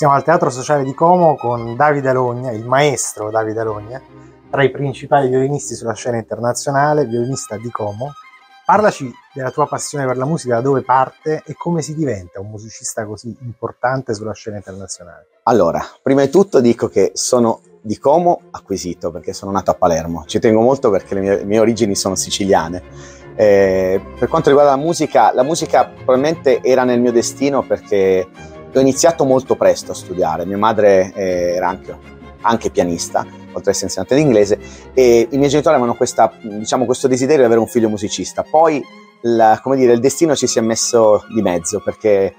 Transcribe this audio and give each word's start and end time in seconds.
Siamo 0.00 0.14
al 0.14 0.24
Teatro 0.24 0.48
Sociale 0.48 0.82
di 0.82 0.94
Como 0.94 1.36
con 1.36 1.76
Davide 1.76 2.08
Alogna, 2.08 2.52
il 2.52 2.64
maestro 2.64 3.30
Davide 3.30 3.60
Alogna, 3.60 4.00
tra 4.48 4.62
i 4.62 4.70
principali 4.70 5.28
violinisti 5.28 5.74
sulla 5.74 5.92
scena 5.92 6.16
internazionale, 6.16 7.04
violinista 7.04 7.58
di 7.58 7.70
Como. 7.70 8.12
Parlaci 8.64 9.12
della 9.34 9.50
tua 9.50 9.66
passione 9.66 10.06
per 10.06 10.16
la 10.16 10.24
musica, 10.24 10.54
da 10.54 10.62
dove 10.62 10.80
parte 10.80 11.42
e 11.44 11.52
come 11.52 11.82
si 11.82 11.94
diventa 11.94 12.40
un 12.40 12.48
musicista 12.48 13.04
così 13.04 13.36
importante 13.42 14.14
sulla 14.14 14.32
scena 14.32 14.56
internazionale. 14.56 15.26
Allora, 15.42 15.84
prima 16.02 16.22
di 16.22 16.30
tutto 16.30 16.60
dico 16.60 16.88
che 16.88 17.10
sono 17.12 17.60
di 17.82 17.98
Como 17.98 18.44
acquisito 18.52 19.10
perché 19.10 19.34
sono 19.34 19.52
nato 19.52 19.70
a 19.70 19.74
Palermo. 19.74 20.24
Ci 20.24 20.38
tengo 20.38 20.62
molto 20.62 20.88
perché 20.88 21.12
le 21.12 21.20
mie, 21.20 21.36
le 21.36 21.44
mie 21.44 21.58
origini 21.58 21.94
sono 21.94 22.14
siciliane. 22.14 22.82
Eh, 23.36 24.00
per 24.18 24.28
quanto 24.28 24.48
riguarda 24.48 24.74
la 24.74 24.80
musica, 24.82 25.30
la 25.34 25.42
musica 25.42 25.84
probabilmente 25.84 26.62
era 26.62 26.84
nel 26.84 27.02
mio 27.02 27.12
destino 27.12 27.66
perché 27.66 28.26
ho 28.72 28.80
iniziato 28.80 29.24
molto 29.24 29.56
presto 29.56 29.92
a 29.92 29.94
studiare, 29.94 30.46
mia 30.46 30.58
madre 30.58 31.12
eh, 31.14 31.54
era 31.54 31.68
anche, 31.68 31.96
anche 32.42 32.70
pianista, 32.70 33.20
oltre 33.20 33.36
ad 33.52 33.66
essere 33.66 33.86
insegnante 33.86 34.14
di 34.14 34.20
inglese, 34.20 34.58
e 34.94 35.28
i 35.30 35.36
miei 35.36 35.50
genitori 35.50 35.74
avevano 35.74 35.96
questa, 35.96 36.32
diciamo, 36.40 36.84
questo 36.84 37.08
desiderio 37.08 37.40
di 37.40 37.46
avere 37.46 37.60
un 37.60 37.66
figlio 37.66 37.88
musicista. 37.88 38.44
Poi, 38.48 38.82
la, 39.22 39.60
come 39.62 39.76
dire, 39.76 39.92
il 39.92 40.00
destino 40.00 40.34
ci 40.36 40.46
si 40.46 40.58
è 40.58 40.62
messo 40.62 41.24
di 41.34 41.42
mezzo, 41.42 41.80
perché 41.84 42.34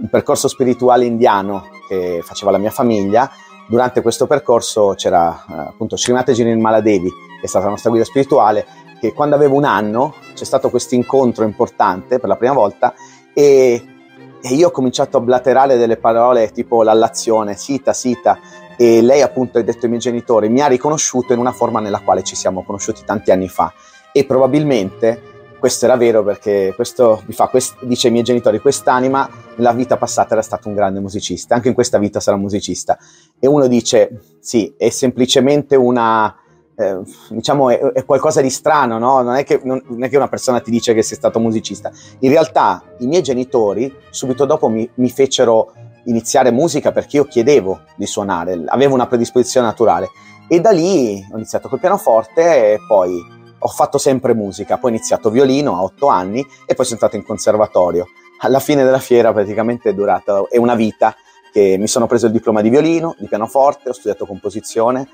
il 0.00 0.08
percorso 0.10 0.48
spirituale 0.48 1.04
indiano 1.04 1.68
che 1.88 2.20
faceva 2.22 2.50
la 2.50 2.58
mia 2.58 2.70
famiglia, 2.70 3.30
durante 3.68 4.02
questo 4.02 4.26
percorso 4.26 4.94
c'era 4.96 5.44
appunto 5.46 5.96
Srimati 5.96 6.32
Jirin 6.32 6.60
Maladevi, 6.60 7.08
che 7.08 7.44
è 7.44 7.46
stata 7.46 7.66
la 7.66 7.70
nostra 7.70 7.90
guida 7.90 8.04
spirituale, 8.04 8.66
che 9.00 9.12
quando 9.12 9.36
avevo 9.36 9.54
un 9.54 9.64
anno 9.64 10.14
c'è 10.34 10.44
stato 10.44 10.70
questo 10.70 10.94
incontro 10.94 11.44
importante 11.44 12.18
per 12.18 12.28
la 12.28 12.36
prima 12.36 12.52
volta 12.52 12.94
e 13.32 13.97
e 14.40 14.54
io 14.54 14.68
ho 14.68 14.70
cominciato 14.70 15.16
a 15.16 15.20
blaterare 15.20 15.76
delle 15.76 15.96
parole 15.96 16.50
tipo 16.50 16.82
l'allazione, 16.82 17.56
sita, 17.56 17.92
sita, 17.92 18.38
e 18.76 19.02
lei 19.02 19.22
appunto 19.22 19.58
ha 19.58 19.62
detto 19.62 19.84
ai 19.84 19.88
miei 19.88 20.00
genitori, 20.00 20.48
mi 20.48 20.60
ha 20.60 20.66
riconosciuto 20.66 21.32
in 21.32 21.38
una 21.38 21.52
forma 21.52 21.80
nella 21.80 22.00
quale 22.00 22.22
ci 22.22 22.36
siamo 22.36 22.62
conosciuti 22.62 23.02
tanti 23.04 23.30
anni 23.30 23.48
fa 23.48 23.72
e 24.12 24.24
probabilmente 24.24 25.36
questo 25.58 25.86
era 25.86 25.96
vero 25.96 26.22
perché 26.22 26.72
questo 26.74 27.22
mi 27.26 27.34
fa, 27.34 27.48
quest, 27.48 27.84
dice 27.84 28.06
ai 28.06 28.12
miei 28.12 28.24
genitori, 28.24 28.60
quest'anima 28.60 29.28
nella 29.56 29.72
vita 29.72 29.96
passata 29.96 30.34
era 30.34 30.42
stato 30.42 30.68
un 30.68 30.74
grande 30.74 31.00
musicista, 31.00 31.54
anche 31.56 31.68
in 31.68 31.74
questa 31.74 31.98
vita 31.98 32.20
sarà 32.20 32.36
musicista. 32.36 32.96
E 33.38 33.48
uno 33.48 33.66
dice, 33.66 34.20
sì, 34.38 34.72
è 34.76 34.88
semplicemente 34.90 35.74
una, 35.74 36.32
eh, 36.78 37.00
diciamo, 37.30 37.70
è, 37.70 37.78
è, 37.78 38.04
qualcosa 38.04 38.40
di 38.40 38.50
strano, 38.50 38.98
no? 38.98 39.20
Non 39.20 39.34
è, 39.34 39.42
che, 39.44 39.60
non, 39.64 39.82
non 39.84 40.04
è, 40.04 40.08
che, 40.08 40.16
una 40.16 40.28
persona 40.28 40.60
ti 40.60 40.70
dice 40.70 40.94
che 40.94 41.02
sei 41.02 41.16
stato 41.16 41.40
musicista. 41.40 41.90
In 42.20 42.30
realtà 42.30 42.84
i 42.98 43.06
miei 43.06 43.22
genitori 43.22 43.92
subito 44.10 44.44
dopo 44.44 44.68
mi, 44.68 44.88
mi 44.94 45.10
fecero 45.10 45.72
iniziare 46.04 46.52
musica 46.52 46.92
perché 46.92 47.16
io 47.16 47.24
chiedevo 47.24 47.80
di 47.96 48.06
suonare, 48.06 48.62
avevo 48.66 48.94
una 48.94 49.08
predisposizione 49.08 49.66
naturale. 49.66 50.08
E 50.46 50.60
da 50.60 50.70
lì 50.70 51.26
ho 51.30 51.36
iniziato 51.36 51.68
col 51.68 51.80
pianoforte 51.80 52.74
e 52.74 52.78
poi 52.86 53.20
ho 53.58 53.68
fatto 53.68 53.98
sempre 53.98 54.32
musica, 54.32 54.78
poi 54.78 54.92
ho 54.92 54.94
iniziato 54.94 55.30
violino 55.30 55.74
a 55.76 55.82
otto 55.82 56.06
anni 56.06 56.46
e 56.64 56.74
poi 56.74 56.84
sono 56.84 56.98
stato 56.98 57.16
in 57.16 57.24
conservatorio. 57.24 58.06
Alla 58.40 58.60
fine 58.60 58.84
della 58.84 59.00
fiera 59.00 59.32
praticamente 59.32 59.90
è 59.90 59.94
durata, 59.94 60.44
è 60.48 60.58
una 60.58 60.76
vita 60.76 61.12
che 61.52 61.76
mi 61.76 61.88
sono 61.88 62.06
preso 62.06 62.26
il 62.26 62.32
diploma 62.32 62.62
di 62.62 62.68
violino, 62.68 63.16
di 63.18 63.26
pianoforte, 63.26 63.88
ho 63.88 63.92
studiato 63.92 64.26
composizione 64.26 65.08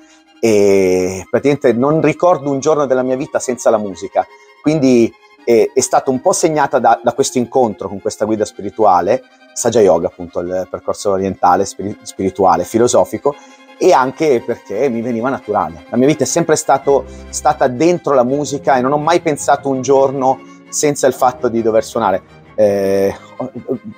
e 0.45 1.27
praticamente 1.31 1.73
non 1.73 2.03
ricordo 2.03 2.51
un 2.51 2.61
giorno 2.61 2.85
della 2.85 3.01
mia 3.01 3.17
vita 3.17 3.39
senza 3.39 3.71
la 3.71 3.79
musica, 3.79 4.27
quindi 4.61 5.11
è, 5.43 5.71
è 5.73 5.81
stata 5.81 6.11
un 6.11 6.21
po' 6.21 6.35
segnata 6.35 6.79
da, 6.79 7.01
da 7.03 7.15
questo 7.15 7.39
incontro 7.39 7.89
con 7.89 7.99
questa 7.99 8.27
guida 8.27 8.45
spirituale, 8.45 9.23
Saja 9.55 9.81
Yoga 9.81 10.09
appunto, 10.09 10.41
il 10.41 10.69
percorso 10.69 11.13
orientale, 11.13 11.65
spirituale, 11.65 12.65
filosofico, 12.65 13.35
e 13.79 13.95
anche 13.95 14.43
perché 14.45 14.91
mi 14.91 15.01
veniva 15.01 15.31
naturale. 15.31 15.87
La 15.89 15.97
mia 15.97 16.09
vita 16.09 16.25
è 16.25 16.27
sempre 16.27 16.57
stato, 16.57 17.07
stata 17.31 17.67
dentro 17.67 18.13
la 18.13 18.23
musica 18.23 18.77
e 18.77 18.83
non 18.83 18.93
ho 18.93 18.99
mai 18.99 19.23
pensato 19.23 19.71
un 19.71 19.81
giorno 19.81 20.41
senza 20.69 21.07
il 21.07 21.15
fatto 21.15 21.49
di 21.49 21.63
dover 21.63 21.85
suonare. 21.85 22.23
Eh, 22.55 23.15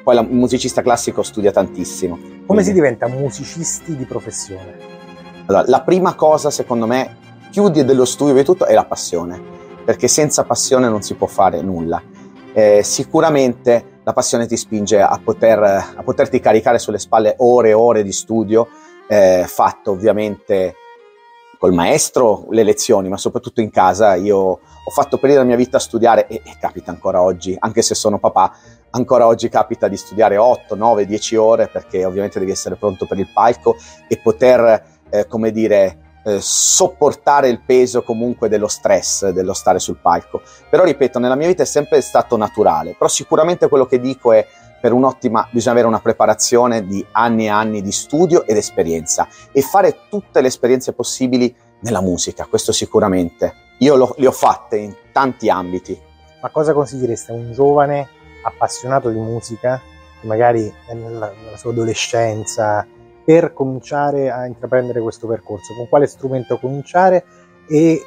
poi 0.01 0.17
il 0.17 0.29
musicista 0.31 0.81
classico 0.81 1.25
studia 1.25 1.51
tantissimo. 1.51 2.15
Come 2.15 2.45
quindi... 2.47 2.65
si 2.67 2.73
diventa 2.73 3.09
musicisti 3.09 3.97
di 3.97 4.05
professione? 4.05 4.96
Allora, 5.49 5.65
la 5.69 5.83
prima 5.83 6.15
cosa, 6.17 6.51
secondo 6.51 6.87
me, 6.87 7.19
più 7.53 7.69
dello 7.69 8.05
studio 8.05 8.35
di 8.35 8.43
tutto, 8.43 8.67
è 8.67 8.75
la 8.75 8.85
passione, 8.85 9.41
perché 9.85 10.09
senza 10.09 10.43
passione 10.43 10.89
non 10.89 11.03
si 11.03 11.15
può 11.15 11.29
fare 11.29 11.63
nulla. 11.63 12.03
Eh, 12.53 12.83
sicuramente 12.83 14.01
la 14.03 14.13
passione 14.13 14.47
ti 14.49 14.57
spinge 14.57 15.01
a, 15.01 15.21
poter, 15.23 15.63
a, 15.63 16.03
poterti 16.03 16.41
caricare 16.41 16.81
sulle 16.81 16.99
spalle 16.99 17.37
ore 17.39 17.69
e 17.69 17.73
ore 17.75 18.03
di 18.03 18.11
studio, 18.11 18.67
eh, 19.09 19.45
fatto 19.47 19.93
ovviamente 19.93 20.75
col 21.61 21.73
maestro, 21.73 22.47
le 22.51 22.65
lezioni, 22.65 23.09
ma 23.09 23.17
soprattutto 23.17 23.61
in 23.61 23.71
casa. 23.71 24.17
Io 24.17 24.37
ho 24.39 24.91
fatto 24.91 25.17
per 25.19 25.31
la 25.31 25.45
mia 25.45 25.57
vita 25.57 25.77
a 25.77 25.81
studiare, 25.81 26.27
e, 26.27 26.43
e 26.45 26.57
capita 26.59 26.91
ancora 26.91 27.23
oggi, 27.23 27.55
anche 27.57 27.83
se 27.83 27.95
sono 27.95 28.19
papà, 28.19 28.53
ancora 28.91 29.27
oggi 29.27 29.49
capita 29.49 29.87
di 29.87 29.97
studiare 29.97 30.39
8, 30.39 30.75
9, 30.75 31.07
10 31.07 31.37
ore, 31.37 31.69
perché 31.69 32.05
ovviamente 32.05 32.41
devi 32.41 32.51
essere 32.51 32.75
pronto 32.75 33.07
per 33.07 33.19
il 33.21 33.29
palco 33.33 33.77
e 34.09 34.19
poter 34.19 34.95
eh, 35.11 35.27
come 35.27 35.51
dire, 35.51 35.99
eh, 36.25 36.41
sopportare 36.41 37.49
il 37.49 37.61
peso 37.65 38.03
comunque 38.03 38.49
dello 38.49 38.69
stress, 38.69 39.29
dello 39.29 39.53
stare 39.53 39.79
sul 39.79 39.99
palco. 40.01 40.43
Però 40.69 40.83
ripeto, 40.83 41.19
nella 41.19 41.37
mia 41.37 41.47
vita 41.47 41.63
è 41.63 41.67
sempre 41.67 42.01
stato 42.01 42.37
naturale, 42.37 42.93
però 42.93 43.09
sicuramente 43.09 43.69
quello 43.69 43.87
che 43.87 44.01
dico 44.01 44.33
è 44.33 44.47
per 44.81 44.93
un'ottima, 44.93 45.49
bisogna 45.51 45.73
avere 45.73 45.89
una 45.89 46.01
preparazione 46.01 46.87
di 46.87 47.05
anni 47.13 47.47
e 47.47 47.49
anni 47.49 47.83
di 47.83 47.93
studio 47.93 48.45
ed 48.45 48.57
esperienza 48.57 49.27
e 49.53 49.63
fare 49.63 50.01
tutte 50.11 50.41
le 50.41 50.49
esperienze 50.49 50.93
possibili 50.93 51.55
nella 51.81 52.01
musica, 52.01 52.47
questo 52.47 52.73
sicuramente. 52.73 53.55
Io 53.79 53.97
lo, 53.97 54.15
le 54.19 54.27
ho 54.27 54.33
fatte 54.33 54.77
in 54.77 54.95
tanti 55.13 55.49
ambiti. 55.49 55.99
Ma 56.41 56.51
cosa 56.51 56.73
consigliereste 56.73 57.33
a 57.33 57.35
un 57.35 57.53
giovane 57.53 58.09
appassionato 58.43 59.09
di 59.11 59.19
musica, 59.19 59.81
che 60.21 60.27
magari 60.27 60.73
nella, 60.93 61.33
nella 61.41 61.57
sua 61.57 61.71
adolescenza 61.71 62.87
per 63.27 63.53
cominciare 63.53 64.31
a 64.31 64.47
intraprendere 64.47 65.01
questo 65.01 65.27
percorso? 65.27 65.75
Con 65.75 65.89
quale 65.89 66.07
strumento 66.07 66.59
cominciare 66.59 67.25
e 67.67 68.01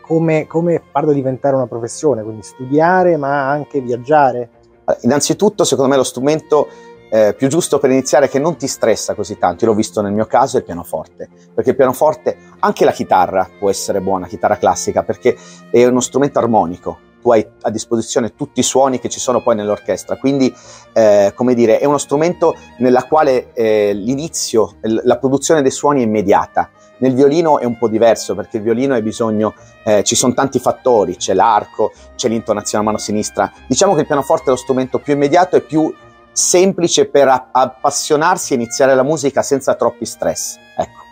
come, 0.00 0.46
come 0.46 0.80
farlo 0.92 1.12
diventare 1.12 1.56
una 1.56 1.66
professione? 1.66 2.22
Quindi 2.22 2.42
studiare 2.42 3.16
ma 3.16 3.50
anche 3.50 3.80
viaggiare? 3.80 4.50
Innanzitutto, 5.00 5.64
secondo 5.64 5.90
me, 5.90 5.96
lo 5.96 6.04
strumento 6.04 6.68
eh, 7.10 7.34
più 7.36 7.48
giusto 7.48 7.80
per 7.80 7.90
iniziare 7.90 8.28
che 8.28 8.38
non 8.38 8.56
ti 8.56 8.68
stressa 8.68 9.14
così 9.14 9.38
tanto, 9.38 9.64
io 9.64 9.70
l'ho 9.70 9.76
visto 9.76 10.00
nel 10.00 10.12
mio 10.12 10.26
caso, 10.26 10.56
è 10.56 10.60
il 10.60 10.66
pianoforte, 10.66 11.28
perché 11.52 11.70
il 11.70 11.76
pianoforte, 11.76 12.36
anche 12.60 12.84
la 12.84 12.92
chitarra 12.92 13.48
può 13.58 13.70
essere 13.70 14.00
buona, 14.00 14.28
chitarra 14.28 14.56
classica, 14.56 15.02
perché 15.02 15.36
è 15.70 15.84
uno 15.84 16.00
strumento 16.00 16.38
armonico, 16.38 16.98
tu 17.20 17.32
hai 17.32 17.46
a 17.62 17.70
disposizione 17.70 18.34
tutti 18.34 18.60
i 18.60 18.62
suoni 18.62 18.98
che 18.98 19.08
ci 19.08 19.20
sono 19.20 19.42
poi 19.42 19.54
nell'orchestra, 19.54 20.16
quindi 20.16 20.54
eh, 20.92 21.32
come 21.34 21.54
dire, 21.54 21.78
è 21.78 21.84
uno 21.84 21.98
strumento 21.98 22.54
nella 22.78 23.04
quale 23.04 23.52
eh, 23.52 23.92
l'inizio, 23.92 24.76
la 24.80 25.18
produzione 25.18 25.62
dei 25.62 25.70
suoni 25.70 26.00
è 26.00 26.04
immediata. 26.04 26.70
Nel 27.00 27.14
violino 27.14 27.60
è 27.60 27.64
un 27.64 27.78
po' 27.78 27.88
diverso 27.88 28.34
perché 28.34 28.56
il 28.56 28.64
violino 28.64 28.94
hai 28.94 29.02
bisogno, 29.02 29.54
eh, 29.84 30.02
ci 30.02 30.16
sono 30.16 30.34
tanti 30.34 30.58
fattori, 30.58 31.16
c'è 31.16 31.32
l'arco, 31.32 31.92
c'è 32.16 32.28
l'intonazione 32.28 32.82
a 32.82 32.86
mano 32.86 32.98
sinistra. 32.98 33.52
Diciamo 33.68 33.94
che 33.94 34.00
il 34.00 34.06
pianoforte 34.06 34.46
è 34.46 34.48
lo 34.48 34.56
strumento 34.56 34.98
più 34.98 35.12
immediato 35.12 35.54
e 35.54 35.60
più 35.60 35.94
semplice 36.32 37.06
per 37.06 37.50
appassionarsi 37.52 38.52
e 38.52 38.56
iniziare 38.56 38.96
la 38.96 39.04
musica 39.04 39.42
senza 39.42 39.74
troppi 39.74 40.06
stress. 40.06 40.56
Ecco. 40.76 41.02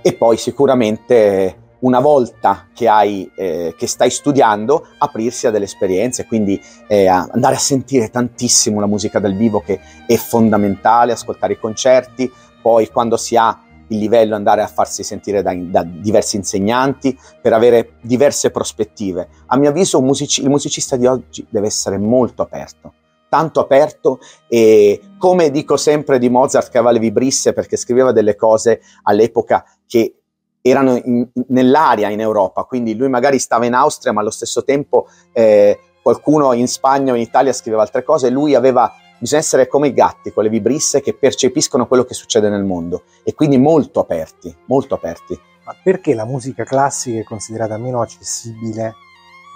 E 0.00 0.14
poi 0.14 0.38
sicuramente 0.38 1.67
una 1.80 2.00
volta 2.00 2.68
che, 2.74 2.88
hai, 2.88 3.30
eh, 3.36 3.74
che 3.76 3.86
stai 3.86 4.10
studiando, 4.10 4.86
aprirsi 4.98 5.46
a 5.46 5.50
delle 5.50 5.66
esperienze, 5.66 6.26
quindi 6.26 6.60
eh, 6.86 7.06
andare 7.06 7.54
a 7.54 7.58
sentire 7.58 8.10
tantissimo 8.10 8.80
la 8.80 8.86
musica 8.86 9.18
dal 9.18 9.34
vivo 9.34 9.60
che 9.60 9.80
è 10.06 10.16
fondamentale, 10.16 11.12
ascoltare 11.12 11.54
i 11.54 11.58
concerti, 11.58 12.30
poi 12.60 12.88
quando 12.88 13.16
si 13.16 13.36
ha 13.36 13.62
il 13.88 13.98
livello 13.98 14.34
andare 14.34 14.62
a 14.62 14.66
farsi 14.66 15.02
sentire 15.02 15.42
da, 15.42 15.54
da 15.54 15.82
diversi 15.82 16.36
insegnanti 16.36 17.18
per 17.40 17.52
avere 17.52 17.92
diverse 18.02 18.50
prospettive. 18.50 19.28
A 19.46 19.56
mio 19.56 19.70
avviso 19.70 20.00
music- 20.00 20.38
il 20.38 20.50
musicista 20.50 20.96
di 20.96 21.06
oggi 21.06 21.46
deve 21.48 21.66
essere 21.66 21.98
molto 21.98 22.42
aperto, 22.42 22.92
tanto 23.28 23.60
aperto 23.60 24.20
e 24.46 25.00
come 25.18 25.50
dico 25.50 25.76
sempre 25.76 26.18
di 26.18 26.28
Mozart 26.28 26.70
che 26.70 26.80
le 26.80 26.98
vibrisse 26.98 27.52
perché 27.52 27.76
scriveva 27.76 28.12
delle 28.12 28.36
cose 28.36 28.80
all'epoca 29.02 29.64
che 29.86 30.17
erano 30.60 31.00
in, 31.04 31.28
nell'aria 31.48 32.08
in 32.08 32.20
Europa, 32.20 32.64
quindi 32.64 32.94
lui 32.94 33.08
magari 33.08 33.38
stava 33.38 33.66
in 33.66 33.74
Austria, 33.74 34.12
ma 34.12 34.20
allo 34.20 34.30
stesso 34.30 34.64
tempo 34.64 35.08
eh, 35.32 35.78
qualcuno 36.02 36.52
in 36.52 36.68
Spagna 36.68 37.12
o 37.12 37.16
in 37.16 37.22
Italia 37.22 37.52
scriveva 37.52 37.82
altre 37.82 38.02
cose, 38.02 38.30
lui 38.30 38.54
aveva 38.54 38.92
bisogna 39.18 39.40
essere 39.40 39.66
come 39.66 39.88
i 39.88 39.92
gatti 39.92 40.32
con 40.32 40.44
le 40.44 40.48
vibrisse 40.48 41.00
che 41.00 41.14
percepiscono 41.14 41.86
quello 41.86 42.04
che 42.04 42.14
succede 42.14 42.48
nel 42.48 42.64
mondo 42.64 43.02
e 43.24 43.34
quindi 43.34 43.58
molto 43.58 44.00
aperti, 44.00 44.54
molto 44.66 44.94
aperti. 44.94 45.38
Ma 45.64 45.74
perché 45.82 46.14
la 46.14 46.24
musica 46.24 46.64
classica 46.64 47.18
è 47.18 47.24
considerata 47.24 47.76
meno 47.76 48.00
accessibile 48.00 48.94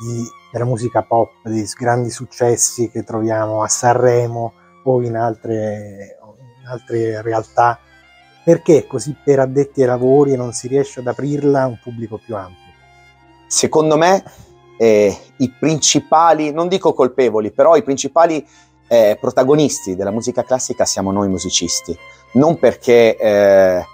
di, 0.01 0.23
della 0.51 0.65
musica 0.65 1.03
pop, 1.03 1.31
dei 1.45 1.67
grandi 1.79 2.11
successi 2.11 2.91
che 2.91 3.03
troviamo 3.05 3.63
a 3.63 3.69
Sanremo 3.69 4.53
o 4.85 5.03
in 5.03 5.17
altre, 5.17 6.19
in 6.61 6.67
altre 6.67 7.23
realtà, 7.23 7.79
perché 8.45 8.87
così 8.87 9.17
per 9.23 9.39
addetti 9.39 9.83
ai 9.83 9.87
lavori 9.87 10.37
non 10.37 10.53
si 10.53 10.69
riesce 10.69 11.01
ad 11.01 11.07
aprirla 11.07 11.63
a 11.63 11.67
un 11.67 11.79
pubblico 11.83 12.19
più 12.19 12.37
ampio? 12.37 12.73
Secondo 13.47 13.97
me 13.97 14.23
eh, 14.79 15.17
i 15.37 15.51
principali, 15.51 16.53
non 16.53 16.69
dico 16.69 16.93
colpevoli, 16.93 17.53
però 17.53 17.77
i 17.77 17.83
principali 17.83 18.45
eh, 18.89 19.17
protagonisti 19.21 19.95
della 19.95 20.11
musica 20.11 20.43
classica 20.43 20.85
siamo 20.85 21.13
noi 21.13 21.29
musicisti, 21.29 21.97
non 22.33 22.59
perché, 22.59 23.17
eh, 23.17 23.85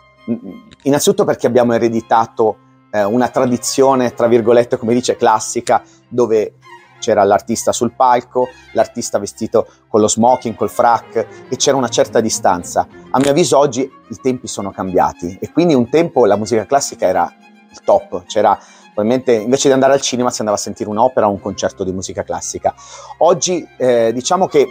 innanzitutto 0.82 1.24
perché 1.24 1.46
abbiamo 1.46 1.72
ereditato 1.74 2.56
eh, 2.90 3.04
una 3.04 3.28
tradizione, 3.28 4.14
tra 4.14 4.26
virgolette, 4.26 4.76
come 4.76 4.94
dice, 4.94 5.16
classica, 5.16 5.82
dove 6.08 6.54
c'era 6.98 7.24
l'artista 7.24 7.72
sul 7.72 7.92
palco, 7.92 8.48
l'artista 8.72 9.18
vestito 9.18 9.66
con 9.88 10.00
lo 10.00 10.08
smoking, 10.08 10.54
col 10.54 10.70
frac 10.70 11.26
e 11.48 11.56
c'era 11.56 11.76
una 11.76 11.88
certa 11.88 12.20
distanza. 12.20 12.86
A 13.10 13.18
mio 13.18 13.30
avviso 13.30 13.58
oggi 13.58 13.80
i 13.82 14.16
tempi 14.20 14.46
sono 14.46 14.70
cambiati 14.70 15.38
e 15.40 15.50
quindi 15.52 15.74
un 15.74 15.88
tempo 15.88 16.26
la 16.26 16.36
musica 16.36 16.66
classica 16.66 17.06
era 17.06 17.32
il 17.70 17.80
top, 17.84 18.24
c'era 18.26 18.58
probabilmente 18.98 19.32
invece 19.32 19.68
di 19.68 19.74
andare 19.74 19.92
al 19.92 20.00
cinema 20.00 20.30
si 20.30 20.40
andava 20.40 20.58
a 20.58 20.60
sentire 20.60 20.90
un'opera 20.90 21.28
o 21.28 21.30
un 21.30 21.40
concerto 21.40 21.84
di 21.84 21.92
musica 21.92 22.24
classica. 22.24 22.74
Oggi 23.18 23.64
eh, 23.76 24.12
diciamo 24.12 24.48
che 24.48 24.68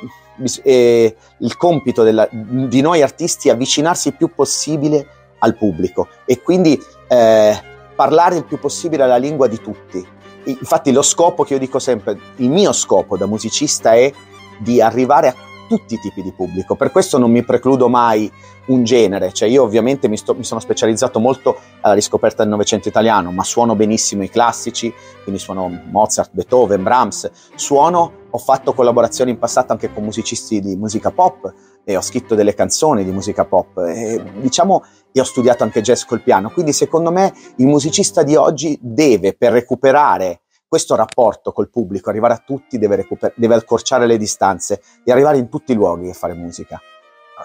eh, 0.63 1.15
il 1.37 1.57
compito 1.57 2.03
della, 2.03 2.27
di 2.31 2.81
noi 2.81 3.01
artisti 3.01 3.47
è 3.47 3.51
avvicinarsi 3.51 4.09
il 4.09 4.15
più 4.15 4.33
possibile 4.33 5.07
al 5.39 5.55
pubblico 5.55 6.09
e 6.25 6.41
quindi 6.41 6.77
eh, 7.07 7.61
parlare 7.95 8.35
il 8.35 8.45
più 8.45 8.59
possibile 8.59 9.07
la 9.07 9.17
lingua 9.17 9.47
di 9.47 9.61
tutti. 9.61 10.05
Infatti 10.51 10.91
lo 10.91 11.01
scopo 11.01 11.43
che 11.43 11.53
io 11.53 11.59
dico 11.59 11.79
sempre, 11.79 12.17
il 12.37 12.49
mio 12.49 12.71
scopo 12.71 13.17
da 13.17 13.25
musicista 13.25 13.93
è 13.93 14.11
di 14.59 14.81
arrivare 14.81 15.27
a 15.27 15.35
tutti 15.67 15.95
i 15.95 15.99
tipi 15.99 16.21
di 16.21 16.31
pubblico, 16.31 16.75
per 16.75 16.91
questo 16.91 17.17
non 17.17 17.29
mi 17.29 17.43
precludo 17.43 17.89
mai 17.89 18.31
un 18.67 18.83
genere, 18.83 19.33
cioè 19.33 19.49
io 19.49 19.63
ovviamente 19.63 20.07
mi, 20.07 20.17
sto, 20.17 20.33
mi, 20.33 20.43
sono 20.43 20.59
specializzato 20.59 21.19
molto 21.19 21.57
alla 21.81 21.93
riscoperta 21.93 22.43
del 22.43 22.51
Novecento 22.51 22.87
italiano, 22.87 23.31
ma 23.31 23.43
suono 23.43 23.75
benissimo 23.75 24.23
i 24.23 24.29
classici, 24.29 24.93
quindi 25.23 25.39
suono 25.39 25.69
Mozart, 25.91 26.31
Beethoven, 26.31 26.83
Brahms, 26.83 27.29
suono, 27.55 28.25
ho 28.29 28.37
fatto 28.37 28.73
collaborazioni 28.73 29.31
in 29.31 29.39
passato 29.39 29.71
anche 29.71 29.93
con 29.93 30.03
musicisti 30.03 30.59
di 30.59 30.75
musica 30.75 31.11
pop 31.11 31.53
e 31.83 31.95
ho 31.95 32.01
scritto 32.01 32.35
delle 32.35 32.53
canzoni 32.53 33.03
di 33.03 33.11
musica 33.11 33.45
pop. 33.45 33.77
E 33.77 34.21
diciamo 34.41 34.83
e 35.17 35.21
ho 35.21 35.25
studiato 35.25 35.63
anche 35.63 35.81
jazz 35.81 36.03
col 36.03 36.21
piano, 36.21 36.51
quindi 36.51 36.73
secondo 36.73 37.11
me 37.11 37.33
il 37.57 37.67
musicista 37.67 38.23
di 38.23 38.35
oggi 38.35 38.77
deve 38.81 39.33
per 39.33 39.51
recuperare 39.51 40.41
questo 40.67 40.95
rapporto 40.95 41.51
col 41.51 41.69
pubblico, 41.69 42.09
arrivare 42.09 42.33
a 42.33 42.43
tutti, 42.45 42.77
deve, 42.77 42.97
recuper- 42.97 43.33
deve 43.35 43.55
accorciare 43.55 44.05
le 44.05 44.17
distanze 44.17 44.81
e 45.03 45.11
arrivare 45.11 45.37
in 45.37 45.49
tutti 45.49 45.71
i 45.71 45.75
luoghi 45.75 46.09
a 46.09 46.13
fare 46.13 46.33
musica 46.33 46.79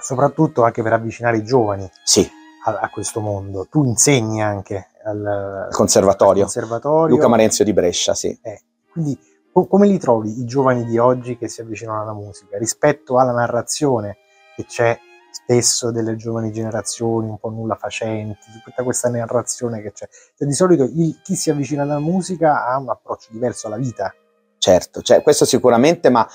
soprattutto 0.01 0.65
anche 0.65 0.83
per 0.83 0.93
avvicinare 0.93 1.39
i 1.39 1.45
giovani 1.45 1.89
sì. 2.05 2.29
a, 2.65 2.79
a, 2.81 2.91
questo 2.91 3.21
mondo. 3.21 3.67
Tu 3.71 3.85
insegni 3.85 4.43
anche 4.43 4.89
al, 5.05 5.69
conservatorio. 5.71 6.45
al 6.45 6.53
conservatorio. 6.53 7.15
Luca 7.15 7.29
Marenzio 7.29 7.65
di 7.65 7.73
Brescia, 7.73 8.15
sì. 8.15 8.37
Eh, 8.43 8.63
quindi 8.91 9.19
co- 9.53 9.67
come 9.67 9.87
li 9.87 9.99
trovi 9.99 10.41
i 10.41 10.45
giovani 10.45 10.85
di 10.85 10.99
oggi 10.99 11.37
che 11.37 11.49
si 11.49 11.61
avvicinano 11.61 12.03
alla 12.03 12.15
musica 12.15 12.59
rispetto 12.59 13.19
alla 13.19 13.33
narrazione 13.33 14.19
che 14.57 14.65
c'è 14.65 14.99
spesso 15.33 15.91
delle 15.91 16.15
giovani 16.15 16.53
generazioni 16.53 17.29
un 17.29 17.39
po' 17.39 17.49
nulla 17.49 17.75
facenti, 17.75 18.47
tutta 18.63 18.83
questa 18.83 19.09
narrazione 19.09 19.81
che 19.81 19.93
c'è. 19.93 20.07
Cioè, 20.37 20.47
di 20.47 20.55
solito 20.55 20.85
il, 20.85 21.21
chi 21.23 21.35
si 21.35 21.51
avvicina 21.51 21.83
alla 21.83 21.99
musica 21.99 22.67
ha 22.67 22.77
un 22.79 22.91
approccio 22.91 23.29
diverso 23.31 23.67
alla 23.67 23.79
vita. 23.79 24.15
Certo, 24.59 25.01
cioè, 25.01 25.23
questo 25.23 25.45
sicuramente, 25.45 26.11
ma 26.11 26.29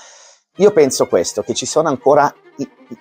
io 0.56 0.72
penso 0.72 1.06
questo, 1.06 1.42
che 1.42 1.54
ci 1.54 1.64
sono 1.64 1.88
ancora 1.88 2.34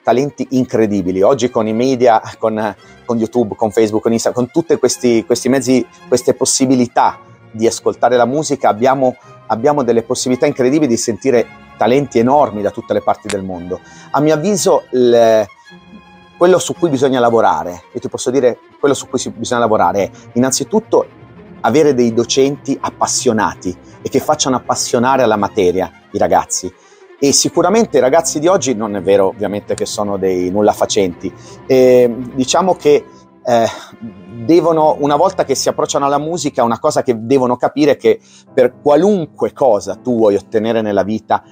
talenti 0.04 0.48
incredibili. 0.52 1.24
Oggi 1.24 1.50
con 1.50 1.68
i 1.68 1.74
media, 1.74 2.22
con, 2.38 2.76
con 3.04 3.18
YouTube, 3.18 3.56
con 3.56 3.72
Facebook, 3.72 4.04
con 4.04 4.14
Instagram, 4.14 4.46
con 4.46 4.52
tutti 4.54 4.78
questi, 4.78 5.26
questi, 5.26 5.50
mezzi, 5.50 5.86
queste 6.08 6.36
possibilità 6.36 7.20
di 7.52 7.66
ascoltare 7.66 8.16
la 8.16 8.26
musica, 8.26 8.70
abbiamo, 8.70 9.16
abbiamo 9.48 9.84
delle 9.84 10.04
possibilità 10.04 10.46
incredibili 10.46 10.88
di 10.88 10.98
sentire 10.98 11.48
talenti 11.78 12.20
enormi 12.20 12.62
da 12.62 12.70
tutte 12.70 12.94
le 12.94 13.02
parti 13.02 13.28
del 13.28 13.44
mondo. 13.44 13.80
A 14.12 14.20
mio 14.20 14.36
avviso, 14.36 14.84
le, 14.92 15.48
quello 16.38 16.60
su 16.60 16.74
cui 16.76 16.90
bisogna 16.90 17.20
lavorare, 17.20 17.84
e 17.92 18.00
ti 18.00 18.10
posso 18.10 18.30
dire, 18.30 18.60
quello 18.80 18.94
su 18.94 19.08
cui 19.08 19.20
bisogna 19.36 19.62
lavorare 19.62 20.04
è 20.04 20.12
innanzitutto 20.34 21.06
avere 21.62 21.94
dei 21.94 22.14
docenti 22.14 22.78
appassionati 22.80 23.76
e 24.02 24.10
che 24.10 24.20
facciano 24.20 24.56
appassionare 24.56 25.24
alla 25.24 25.36
materia 25.36 25.92
i 26.12 26.18
ragazzi. 26.18 26.72
E 27.20 27.34
sicuramente 27.34 27.98
i 27.98 28.02
ragazzi 28.02 28.40
di 28.40 28.48
oggi 28.48 28.76
non 28.76 28.96
è 28.96 29.02
vero 29.02 29.28
ovviamente 29.28 29.74
che 29.74 29.88
sono 29.88 30.18
dei 30.18 30.52
nulla 30.52 30.72
facenti, 30.72 31.34
eh, 31.66 32.16
diciamo 32.36 32.76
che 32.76 33.04
eh, 33.44 33.68
devono, 34.46 34.98
una 35.00 35.16
volta 35.16 35.44
che 35.44 35.56
si 35.56 35.68
approcciano 35.68 36.06
alla 36.06 36.20
musica, 36.20 36.64
una 36.64 36.80
cosa 36.80 37.02
che 37.02 37.16
devono 37.18 37.56
capire 37.56 37.94
è 37.94 37.98
che 37.98 38.20
per 38.54 38.76
qualunque 38.82 39.52
cosa 39.52 39.96
tu 39.96 40.18
vuoi 40.18 40.36
ottenere 40.36 40.82
nella 40.82 41.04
vita 41.04 41.44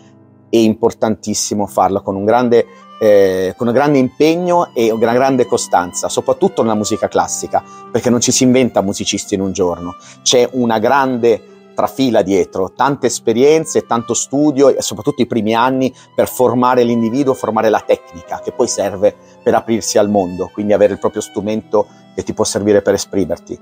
è 0.57 0.59
importantissimo 0.59 1.65
farlo 1.67 2.01
con 2.01 2.15
un 2.15 2.25
grande, 2.25 2.65
eh, 2.99 3.53
con 3.57 3.67
un 3.67 3.73
grande 3.73 3.97
impegno 3.97 4.73
e 4.73 4.91
una 4.91 5.13
grande 5.13 5.45
costanza, 5.45 6.09
soprattutto 6.09 6.61
nella 6.61 6.75
musica 6.75 7.07
classica, 7.07 7.63
perché 7.91 8.09
non 8.09 8.21
ci 8.21 8.31
si 8.31 8.43
inventa 8.43 8.81
musicisti 8.81 9.35
in 9.35 9.41
un 9.41 9.51
giorno, 9.51 9.95
c'è 10.21 10.47
una 10.53 10.79
grande 10.79 11.53
trafila 11.75 12.21
dietro, 12.21 12.71
tante 12.71 13.07
esperienze, 13.07 13.85
tanto 13.85 14.15
studio 14.15 14.69
e 14.69 14.81
soprattutto 14.81 15.21
i 15.21 15.27
primi 15.27 15.53
anni 15.53 15.93
per 16.15 16.27
formare 16.27 16.83
l'individuo, 16.83 17.33
formare 17.33 17.69
la 17.69 17.83
tecnica 17.85 18.39
che 18.39 18.51
poi 18.51 18.67
serve 18.67 19.13
per 19.43 19.53
aprirsi 19.53 19.99
al 19.99 20.09
mondo, 20.09 20.49
quindi 20.51 20.73
avere 20.73 20.93
il 20.93 20.99
proprio 20.99 21.21
strumento 21.21 21.85
che 22.15 22.23
ti 22.23 22.33
può 22.33 22.45
servire 22.45 22.81
per 22.81 22.93
esprimerti. 22.93 23.59